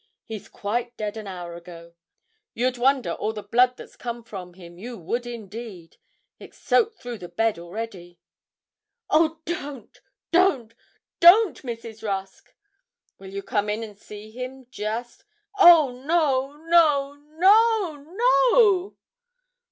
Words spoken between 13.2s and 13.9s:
you come in